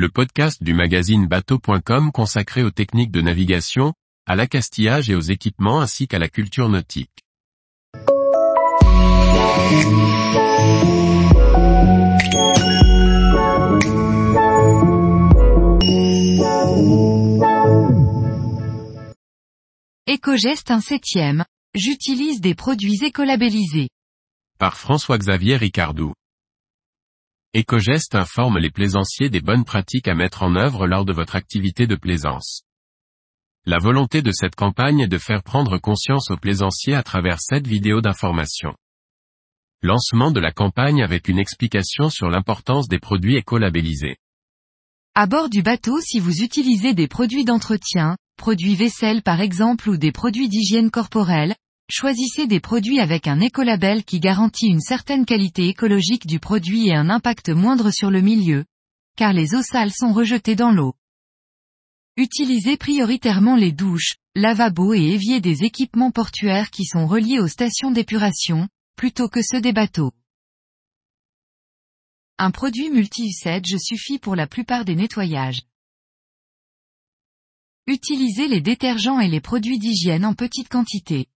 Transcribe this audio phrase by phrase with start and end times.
[0.00, 3.92] le podcast du magazine bateau.com consacré aux techniques de navigation,
[4.26, 7.10] à l'accastillage et aux équipements ainsi qu'à la culture nautique.
[20.06, 21.44] Écogeste un septième.
[21.74, 23.90] J'utilise des produits écolabellisés.
[24.58, 26.14] Par François-Xavier Ricardou.
[27.52, 31.88] Ecogest informe les plaisanciers des bonnes pratiques à mettre en œuvre lors de votre activité
[31.88, 32.62] de plaisance.
[33.66, 37.66] La volonté de cette campagne est de faire prendre conscience aux plaisanciers à travers cette
[37.66, 38.76] vidéo d'information.
[39.82, 44.18] Lancement de la campagne avec une explication sur l'importance des produits écolabellisés.
[45.16, 49.96] À bord du bateau si vous utilisez des produits d'entretien, produits vaisselle par exemple ou
[49.96, 51.56] des produits d'hygiène corporelle,
[51.92, 56.94] Choisissez des produits avec un écolabel qui garantit une certaine qualité écologique du produit et
[56.94, 58.64] un impact moindre sur le milieu,
[59.16, 60.94] car les eaux sales sont rejetées dans l'eau.
[62.16, 67.90] Utilisez prioritairement les douches, lavabos et éviers des équipements portuaires qui sont reliés aux stations
[67.90, 70.12] d'épuration, plutôt que ceux des bateaux.
[72.38, 75.62] Un produit multi-usage suffit pour la plupart des nettoyages.
[77.88, 81.26] Utilisez les détergents et les produits d'hygiène en petite quantité.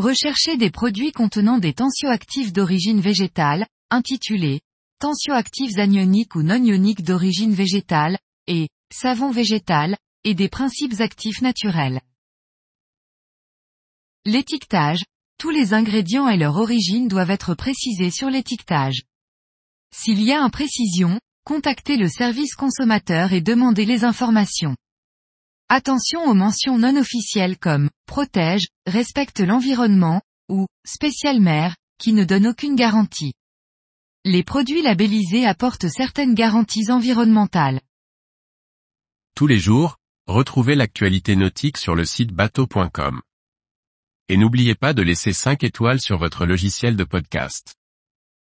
[0.00, 4.62] Recherchez des produits contenant des tensioactifs d'origine végétale, intitulés
[4.98, 12.00] tensioactifs anioniques ou non ioniques d'origine végétale, et savon végétal, et des principes actifs naturels.
[14.24, 15.04] L'étiquetage.
[15.38, 19.02] Tous les ingrédients et leur origine doivent être précisés sur l'étiquetage.
[19.94, 24.76] S'il y a imprécision, contactez le service consommateur et demandez les informations.
[25.72, 32.48] Attention aux mentions non officielles comme protège, respecte l'environnement ou spécial mère, qui ne donnent
[32.48, 33.34] aucune garantie.
[34.24, 37.80] Les produits labellisés apportent certaines garanties environnementales.
[39.36, 43.22] Tous les jours, retrouvez l'actualité nautique sur le site bateau.com.
[44.28, 47.76] Et n'oubliez pas de laisser 5 étoiles sur votre logiciel de podcast.